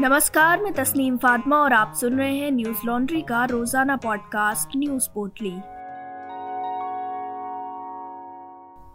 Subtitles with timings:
[0.00, 5.08] नमस्कार, मैं तस्नीम फातिमा और आप सुन रहे हैं न्यूज़ लॉन्ड्री का रोज़ाना पॉडकास्ट न्यूज़
[5.14, 5.50] पोटली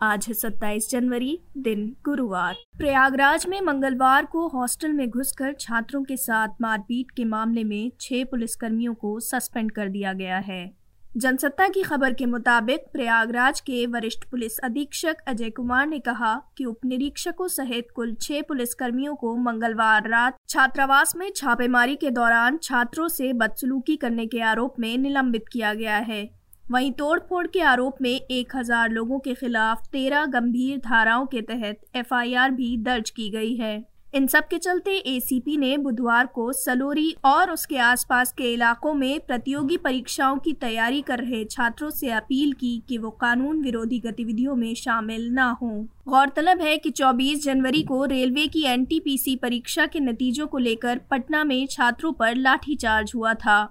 [0.01, 6.17] आज है 27 जनवरी, दिन गुरुवार। प्रयागराज में मंगलवार को हॉस्टल में घुसकर छात्रों के
[6.17, 11.81] साथ मारपीट के मामले में छह पुलिसकर्मियों को सस्पेंड कर दिया गया है। जनसत्ता की
[11.81, 17.47] खबर के मुताबिक प्रयागराज के वरिष्ठ पुलिस अधीक्षक अजय कुमार ने कहा कि उप निरीक्षकों
[17.47, 23.95] सहित कुल छह पुलिसकर्मियों को मंगलवार रात छात्रावास में छापेमारी के दौरान छात्रों से बदसलूकी
[23.95, 26.23] करने के आरोप में निलंबित किया गया है।
[26.71, 31.81] वहीं तोड़फोड़ के आरोप में एक हज़ार लोगों के खिलाफ तेरह गंभीर धाराओं के तहत
[31.95, 33.77] एफआईआर भी दर्ज की गई है।
[34.17, 39.19] इन सब के चलते एसीपी ने बुधवार को सलोरी और उसके आसपास के इलाकों में
[39.19, 44.55] प्रतियोगी परीक्षाओं की तैयारी कर रहे छात्रों से अपील की कि वो कानून विरोधी गतिविधियों
[44.55, 49.99] में शामिल न हों। गौरतलब है कि 24 जनवरी को रेलवे की एनटीपीसी परीक्षा के
[49.99, 53.61] नतीजों को लेकर पटना में छात्रों पर लाठीचार्ज हुआ था,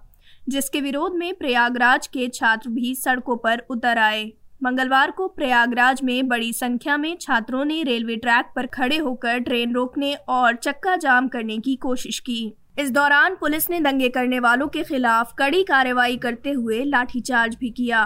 [0.48, 6.28] जिसके विरोध में प्रयागराज के छात्र भी सड़कों पर उतर आए मंगलवार को प्रयागराज में
[6.28, 11.26] बड़ी संख्या में छात्रों ने रेलवे ट्रैक पर खड़े होकर ट्रेन रोकने और चक्का जाम
[11.28, 16.16] करने की कोशिश की। इस दौरान पुलिस ने दंगे करने वालों के खिलाफ कड़ी कार्रवाई
[16.16, 18.04] करते हुए लाठीचार्ज भी किया।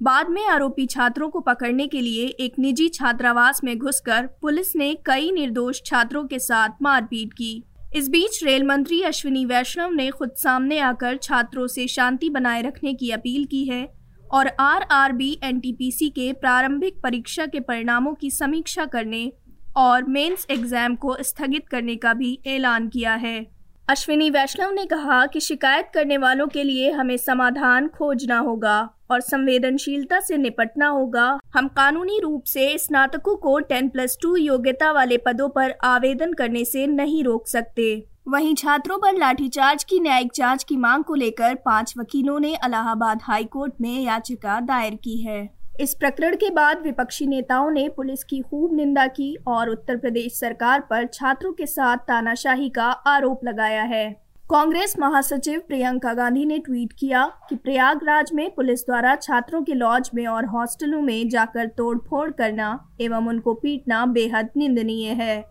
[0.00, 4.94] बाद में आरोपी छात्रों को पकड़ने के लिए एक निजी छात्रावास में घुसकर पुलिस ने
[5.06, 10.30] कई निर्दोष छात्रों के साथ मारपीट की। इस बीच रेल मंत्री अश्विनी वैष्णव ने खुद
[10.36, 14.01] सामने आकर छात्रों से शांति बनाए रखने की अपील की है।
[14.32, 19.32] और आरआरबी एनटीपीसी के प्रारंभिक परीक्षा के परिणामों की समीक्षा करने
[19.76, 23.46] और मेंस एग्ज़ाम को स्थगित करने का भी ऐलान किया है।
[23.88, 28.78] अश्विनी वैष्णव ने कहा कि शिकायत करने वालों के लिए हमें समाधान खोजना होगा
[29.10, 34.92] और संवेदनशीलता से निपटना होगा। हम कानूनी रूप से स्नातकों को 10 प्लस टू योग्यता
[34.92, 40.30] वाले पदों पर आवेदन करने से नहीं रोक सकते। वहीं छात्रों पर लाठीचार्ज की न्यायिक
[40.34, 45.16] जाँच की मांग को लेकर पाँच वकीलों ने इलाहाबाद हाई कोर्ट में याचिका दायर की
[45.22, 45.42] है।
[45.80, 50.38] इस प्रकरण के बाद विपक्षी नेताओं ने पुलिस की खूब निंदा की और उत्तर प्रदेश
[50.38, 54.10] सरकार पर छात्रों के साथ तानाशाही का आरोप लगाया है।
[54.50, 60.10] कांग्रेस महासचिव प्रियंका गांधी ने ट्वीट किया कि प्रयागराज में पुलिस द्वारा छात्रों के लॉज
[60.14, 65.44] में और हॉस्टलों में जाकर तोड़फोड़ करना एवं उनको पीटना बेहद निंदनीय है।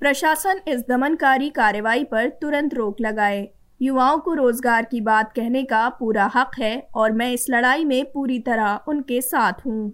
[0.00, 3.48] प्रशासन इस दमनकारी कार्रवाई पर तुरंत रोक लगाए।
[3.80, 8.04] युवाओं को रोज़गार की बात कहने का पूरा हक है और मैं इस लड़ाई में
[8.04, 9.92] पूरी तरह उनके साथ हूँ।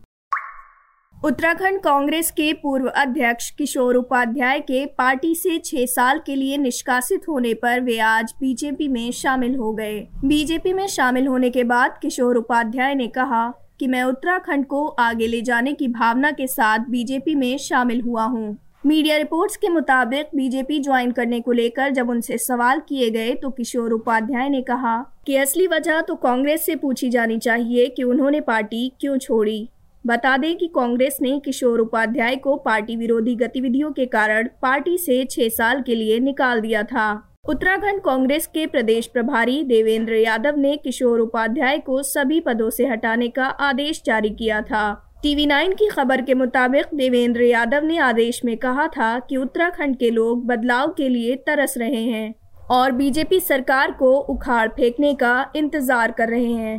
[1.14, 7.28] उत्तराखंड कांग्रेस के पूर्व अध्यक्ष किशोर उपाध्याय के पार्टी से छह साल के लिए निष्कासित
[7.28, 11.98] होने पर वे आज बीजेपी में शामिल हो गए। बीजेपी में शामिल होने के बाद
[12.02, 13.48] किशोर उपाध्याय ने कहा
[13.78, 18.24] कि मैं उत्तराखंड को आगे ले जाने की भावना के साथ बीजेपी में शामिल हुआ
[18.24, 23.34] हूँ। मीडिया रिपोर्ट्स के मुताबिक बीजेपी ज्वाइन करने को लेकर जब उनसे सवाल किए गए
[23.34, 24.96] तो किशोर उपाध्याय ने कहा
[25.26, 29.68] कि असली वजह तो कांग्रेस से पूछी जानी चाहिए कि उन्होंने पार्टी क्यों छोड़ी।
[30.06, 35.24] बता दें कि कांग्रेस ने किशोर उपाध्याय को पार्टी विरोधी गतिविधियों के कारण पार्टी से
[35.24, 40.76] छह साल के लिए निकाल दिया था। उत्तराखंड कांग्रेस के प्रदेश प्रभारी देवेंद्र यादव ने
[40.76, 45.86] किशोर उपाध्याय को सभी पदों से हटाने का आदेश जारी किया था। टीवी नाइन की
[45.88, 50.90] खबर के मुताबिक देवेंद्र यादव ने आदेश में कहा था कि उत्तराखंड के लोग बदलाव
[50.92, 52.34] के लिए तरस रहे हैं
[52.70, 56.78] और बीजेपी सरकार को उखाड़ फेंकने का इंतज़ार कर रहे हैं।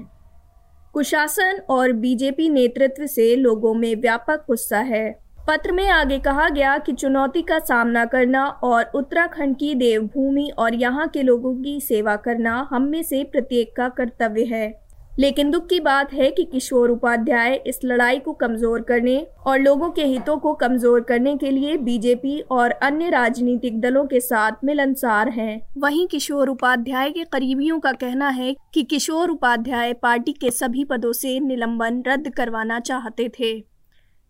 [0.94, 5.10] कुशासन और बीजेपी नेतृत्व से लोगों में व्यापक गुस्सा है।
[5.48, 10.76] पत्र में आगे कहा गया कि चुनौती का सामना करना और उत्तराखंड की देवभूमि और
[10.76, 14.85] यहाँ के लोगों की सेवा करना हम में से प्रत्येक का कर्तव्य है।
[15.20, 19.18] लेकिन दुख की बात है कि किशोर उपाध्याय इस लड़ाई को कमज़ोर करने
[19.48, 24.20] और लोगों के हितों को कमज़ोर करने के लिए बीजेपी और अन्य राजनीतिक दलों के
[24.20, 30.34] साथ मिलनसार हैं। वहीं किशोर उपाध्याय के करीबियों का कहना है कि किशोर उपाध्याय पार्टी
[30.34, 33.54] के सभी पदों से निलंबन रद्द करवाना चाहते थे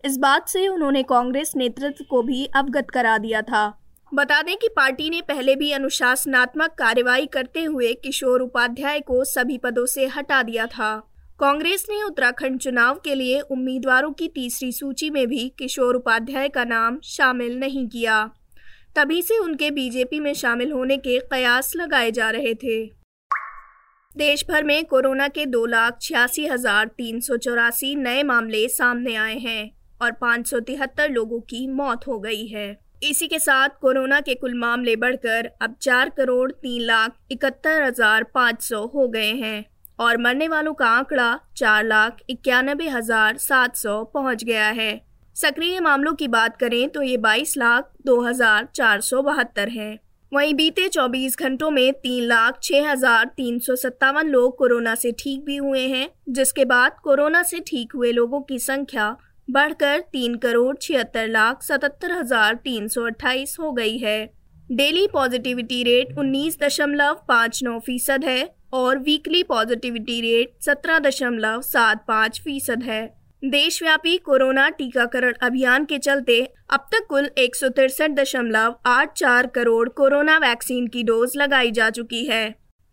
[0.04, 3.66] इस बात से उन्होंने कांग्रेस नेतृत्व को भी अवगत करा दिया था
[4.16, 9.58] बता दें कि पार्टी ने पहले भी अनुशासनात्मक कार्रवाई करते हुए किशोर उपाध्याय को सभी
[9.58, 10.96] पदों से हटा दिया था।
[11.40, 16.64] कांग्रेस ने उत्तराखंड चुनाव के लिए उम्मीदवारों की तीसरी सूची में भी किशोर उपाध्याय का
[16.64, 18.24] नाम शामिल नहीं किया।
[18.96, 22.86] तभी से उनके बीजेपी में शामिल होने के कयास लगाए जा रहे थे।
[24.16, 29.16] देश भर में कोरोना के दो लाख छियासी हज़ार तीन सौ चौरासी नए मामले सामने
[29.18, 29.70] आए हैं
[30.02, 34.34] और पाँच सौ तिहत्तर लोगों की मौत हो गई है। इसी के साथ कोरोना के
[34.36, 39.66] कुल मामले बढ़कर अब चार करोड़ तीन लाख इकहत्तर हज़ार पाँच सौ हो गए हैं
[40.00, 45.02] और मरने वालों का आंकड़ा चार लाख इक्यानबे हज़ार सात सौ पहुँच गया है।
[45.36, 50.00] सक्रिय मामलों की बात करें तो ये बाईस लाख दो हज़ार चार सौ बहत्तर है।
[50.32, 55.12] वहीं बीते 24 घंटों में तीन लाख छह हज़ार तीन सौ सत्तावन लोग कोरोना से
[55.20, 59.16] ठीक भी हुए हैं, जिसके बाद कोरोना से ठीक हुए लोगों की संख्या
[59.48, 64.24] बढ़कर तीन करोड़ छिहत्तर लाख सतहत्तर हज़ार तीन सौ अट्ठाईस हो गई है।
[64.72, 71.62] डेली पॉजिटिविटी रेट उन्नीस दशमलव पाँच नौ फ़ीसद है और वीकली पॉजिटिविटी रेट सत्रह दशमलव
[71.62, 73.06] सात पाँच फ़ीसद है।
[73.44, 79.48] देशव्यापी कोरोना टीकाकरण अभियान के चलते अब तक कुल एक सौ तिरसठ दशमलव आठ चार
[79.48, 82.46] करोड़ कोरोना वैक्सीन की डोज लगाई जा चुकी है।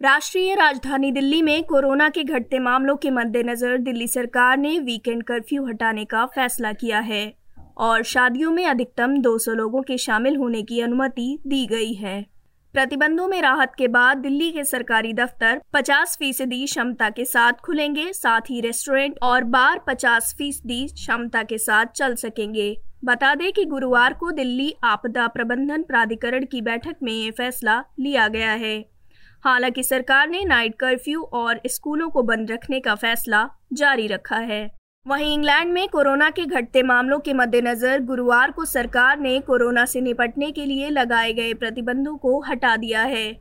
[0.02, 5.66] राष्ट्रीय राजधानी दिल्ली में कोरोना के घटते मामलों के मद्देनजर दिल्ली सरकार ने वीकेंड कर्फ्यू
[5.66, 7.34] हटाने का फैसला किया है
[7.76, 12.26] और शादियों में अधिकतम 200 लोगों के शामिल होने की अनुमति दी गई है।
[12.74, 18.12] प्रतिबंधों में राहत के बाद दिल्ली के सरकारी दफ्तर 50 फ़ीसदी क्षमता के साथ खुलेंगे,
[18.12, 23.64] साथ ही रेस्टोरेंट और बार 50 फ़ीसदी क्षमता के साथ चल सकेंगे। बता दें कि
[23.64, 28.91] गुरुवार को दिल्ली आपदा प्रबंधन प्राधिकरण की बैठक में ये फैसला लिया गया है।
[29.44, 34.70] हालाँकि सरकार ने नाइट कर्फ्यू और स्कूलों को बंद रखने का फैसला जारी रखा है।
[35.06, 40.00] वहीं इंग्लैंड में कोरोना के घटते मामलों के मद्देनजर गुरुवार को सरकार ने कोरोना से
[40.00, 43.40] निपटने के लिए लगाए गए प्रतिबंधों को हटा दिया है।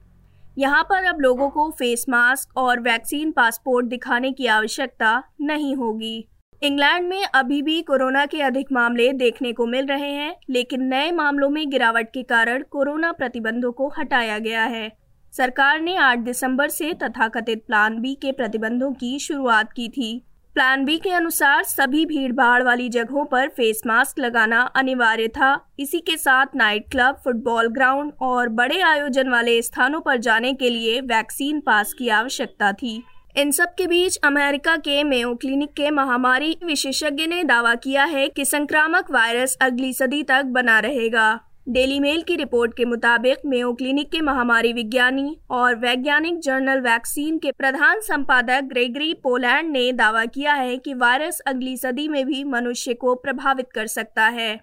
[0.57, 6.27] यहाँ पर अब लोगों को फेस मास्क और वैक्सीन पासपोर्ट दिखाने की आवश्यकता नहीं होगी।
[6.61, 11.11] इंग्लैंड में अभी भी कोरोना के अधिक मामले देखने को मिल रहे हैं, लेकिन नए
[11.11, 15.00] मामलों में गिरावट के कारण कोरोना प्रतिबंधों को हटाया गया है।
[15.33, 20.21] सरकार ने 8 दिसंबर से तथाकथित प्लान बी के प्रतिबंधों की शुरुआत की थी।
[20.55, 25.53] प्लान बी के अनुसार सभी भीड़ भाड़ वाली जगहों पर फेस मास्क लगाना अनिवार्य था।
[25.79, 30.69] इसी के साथ नाइट क्लब फुटबॉल ग्राउंड और बड़े आयोजन वाले स्थानों पर जाने के
[30.69, 33.01] लिए वैक्सीन पास की आवश्यकता थी।
[33.37, 38.27] इन सब के बीच अमेरिका के मेयो क्लिनिक के महामारी विशेषज्ञ ने दावा किया है
[38.29, 43.71] कि संक्रामक वायरस अगली सदी तक बना रहेगा। डेली मेल की रिपोर्ट के मुताबिक मेयो
[43.73, 50.23] क्लिनिक के महामारी विज्ञानी और वैज्ञानिक जर्नल वैक्सीन के प्रधान संपादक ग्रेगरी पोलैंड ने दावा
[50.25, 54.59] किया है कि वायरस अगली सदी में भी मनुष्य को प्रभावित कर सकता है।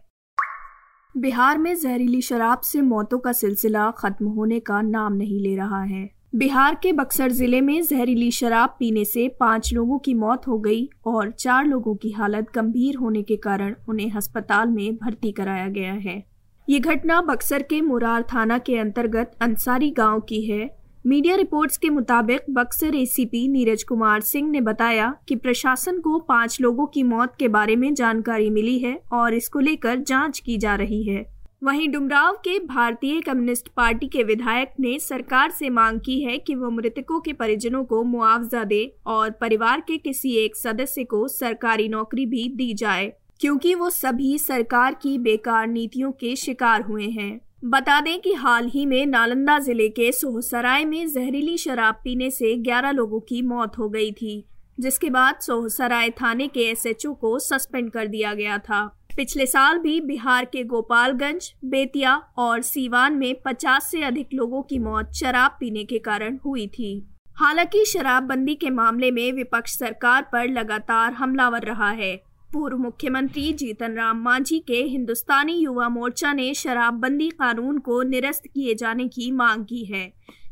[1.15, 5.83] बिहार में जहरीली शराब से मौतों का सिलसिला खत्म होने का नाम नहीं ले रहा
[5.83, 10.59] है। बिहार के बक्सर ज़िले में जहरीली शराब पीने से पाँच लोगों की मौत हो
[10.59, 15.69] गई और चार लोगों की हालत गंभीर होने के कारण उन्हें अस्पताल में भर्ती कराया
[15.69, 16.23] गया है।
[16.69, 20.69] ये घटना बक्सर के मुरार थाना के अंतर्गत अंसारी गाँव की है।
[21.05, 26.61] मीडिया रिपोर्ट्स के मुताबिक बक्सर एसीपी नीरज कुमार सिंह ने बताया कि प्रशासन को पाँच
[26.61, 30.75] लोगों की मौत के बारे में जानकारी मिली है और इसको लेकर जाँच की जा
[30.75, 31.25] रही है।
[31.65, 36.55] वहीं डुमराव के भारतीय कम्युनिस्ट पार्टी के विधायक ने सरकार से मांग की है कि
[36.55, 41.89] वो मृतकों के परिजनों को मुआवजा दे और परिवार के किसी एक सदस्य को सरकारी
[41.89, 47.41] नौकरी भी दी जाए। क्योंकि वो सभी सरकार की बेकार नीतियों के शिकार हुए हैं।
[47.65, 52.55] बता दें कि हाल ही में नालंदा ज़िले के सोहसराय में जहरीली शराब पीने से
[52.57, 54.45] 11 लोगों की मौत हो गई थी,
[54.81, 58.85] जिसके बाद सोहसराय थाने के एसएचओ को सस्पेंड कर दिया गया था।
[59.17, 64.79] पिछले साल भी बिहार के गोपालगंज, बेतिया और सीवान में 50 से अधिक लोगों की
[64.79, 70.49] मौत शराब पीने के कारण हुई थी। हालाँकि शराबबंदी के मामले में विपक्ष सरकार पर
[70.49, 77.29] लगातार हमलावर रहा है। पूर्व मुख्यमंत्री जीतन राम मांझी के हिंदुस्तानी युवा मोर्चा ने शराबबंदी
[77.31, 80.07] कानून को निरस्त किए जाने की मांग की है,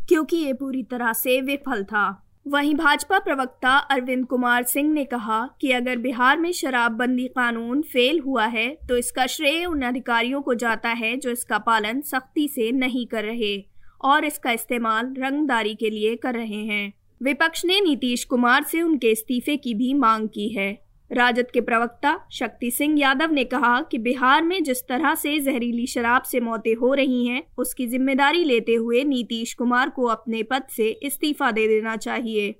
[0.08, 5.40] क्योंकि ये पूरी तरह से विफल था। वहीं भाजपा प्रवक्ता अरविंद कुमार सिंह ने कहा
[5.60, 10.54] कि अगर बिहार में शराबबंदी कानून फेल हुआ है तो इसका श्रेय उन अधिकारियों को
[10.56, 13.56] जाता है जो इसका पालन सख्ती से नहीं कर रहे
[14.02, 19.10] और इसका इस्तेमाल रंगदारी के लिए कर रहे हैं। विपक्ष ने नीतीश कुमार से उनके
[19.10, 23.98] इस्तीफे की भी मांग की है। राजद के प्रवक्ता शक्ति सिंह यादव ने कहा कि
[23.98, 28.74] बिहार में जिस तरह से जहरीली शराब से मौतें हो रही हैं, उसकी ज़िम्मेदारी लेते
[28.74, 32.54] हुए नीतीश कुमार को अपने पद से इस्तीफा दे देना चाहिए।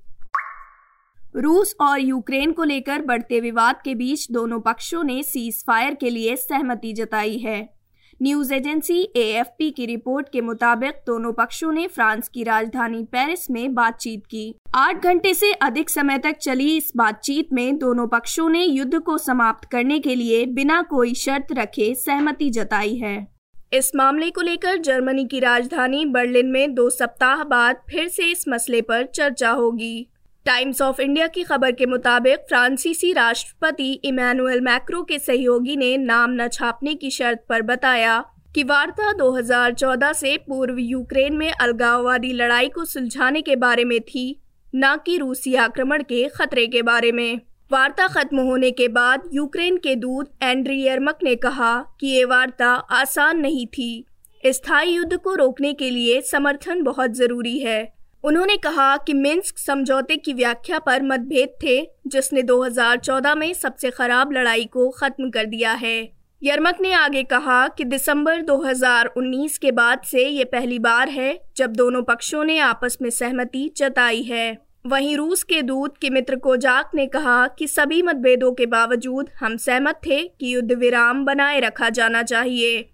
[1.37, 6.11] रूस और यूक्रेन को लेकर बढ़ते विवाद के बीच दोनों पक्षों ने सीज फायर के
[6.11, 7.76] लिए सहमति जताई है।
[8.23, 13.75] न्यूज़ एजेंसी एएफपी की रिपोर्ट के मुताबिक दोनों पक्षों ने फ्रांस की राजधानी पेरिस में
[13.75, 18.65] बातचीत की। आठ घंटे से अधिक समय तक चली इस बातचीत में दोनों पक्षों ने
[18.65, 23.27] युद्ध को समाप्त करने के लिए बिना कोई शर्त रखे सहमति जताई है।
[23.73, 28.45] इस मामले को लेकर जर्मनी की राजधानी बर्लिन में दो सप्ताह बाद फिर से इस
[28.49, 30.07] मसले पर चर्चा होगी।
[30.47, 36.31] टाइम्स ऑफ़ इंडिया की खबर के मुताबिक फ्रांसीसी राष्ट्रपति इमैनुअल मैक्रो के सहयोगी ने नाम
[36.31, 38.25] न छापने की शर्त पर बताया
[38.55, 44.41] कि वार्ता 2014 से पूर्व यूक्रेन में अलगाववादी लड़ाई को सुलझाने के बारे में थी,
[44.75, 47.41] न कि रूसी आक्रमण के खतरे के बारे में।
[47.73, 52.73] वार्ता खत्म होने के बाद यूक्रेन के दूत एंड्री यर्मक ने कहा कि ये वार्ता
[52.75, 54.07] आसान नहीं थी।
[54.47, 57.96] स्थायी युद्ध को रोकने के लिए समर्थन बहुत ज़रूरी है।
[58.27, 64.33] उन्होंने कहा कि मिन्स्क समझौते की व्याख्या पर मतभेद थे, जिसने 2014 में सबसे खराब
[64.33, 70.01] लड़ाई को खत्म कर दिया है। यरमक ने आगे कहा कि दिसंबर 2019 के बाद
[70.01, 75.17] से ये पहली बार है जब दोनों पक्षों ने आपस में सहमति जताई है। वहीं
[75.17, 79.95] रूस के दूत की मित्र कोजाक ने कहा कि सभी मतभेदों के बावजूद हम सहमत
[79.95, 82.91] थे कि युद्ध विराम बनाए रखा जाना चाहिए।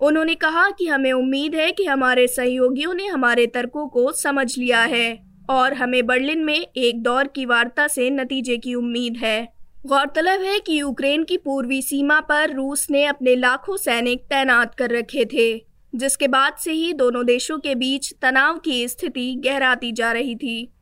[0.00, 4.80] उन्होंने कहा कि हमें उम्मीद है कि हमारे सहयोगियों ने हमारे तर्कों को समझ लिया
[4.80, 5.18] है
[5.50, 9.48] और हमें बर्लिन में एक दौर की वार्ता से नतीजे की उम्मीद है।
[9.86, 14.90] गौरतलब है कि यूक्रेन की पूर्वी सीमा पर रूस ने अपने लाखों सैनिक तैनात कर
[14.90, 20.12] रखे थे, जिसके बाद से ही दोनों देशों के बीच तनाव की स्थिति गहराती जा
[20.12, 20.72] रही थी।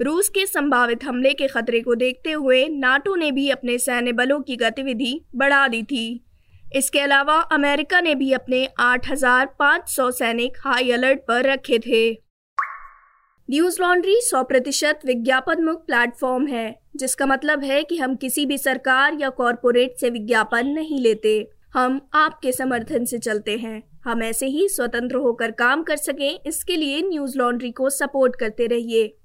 [0.00, 4.40] रूस के संभावित हमले के खतरे को देखते हुए नाटो ने भी अपने सैन्य बलों
[4.40, 6.25] की गतिविधि बढ़ा दी थी।
[6.74, 12.10] इसके अलावा अमेरिका ने भी अपने 8,500 सैनिक हाई अलर्ट पर रखे थे।
[13.50, 18.58] न्यूज़ लॉन्ड्री 100 प्रतिशत विज्ञापन मुक्त प्लेटफॉर्म है जिसका मतलब है कि हम किसी भी
[18.58, 24.46] सरकार या कॉरपोरेट से विज्ञापन नहीं लेते। हम आपके समर्थन से चलते हैं। हम ऐसे
[24.46, 29.16] ही स्वतंत्र होकर काम कर सकें इसके लिए न्यूज़ लॉन्ड्री को सपोर्ट करते रहिए।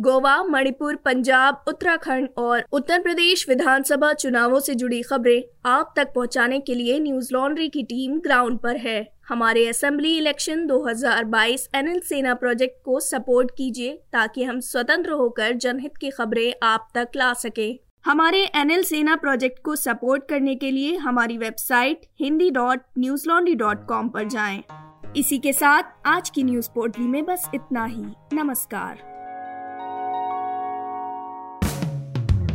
[0.00, 6.60] गोवा, मणिपुर, पंजाब, उत्तराखंड और उत्तर प्रदेश विधानसभा चुनावों से जुड़ी खबरें आप तक पहुँचाने
[6.60, 12.34] के लिए न्यूज़ लॉन्ड्री की टीम ग्राउंड पर है। हमारे assembly election 2022 NL Sena
[12.34, 17.80] project को सपोर्ट कीजिए ताकि हम स्वतंत्र होकर जनहित की खबरें आप तक ला सके।
[18.04, 22.80] हमारे एनएल सेना प्रोजेक्ट को सपोर्ट करने के लिए हमारी website Hindi dot
[23.28, 24.64] Newslaundry dot com जाए।
[25.16, 29.17] इसी के साथ आज की न्यूज़ पोर्टली में बस इतना ही। नमस्कार।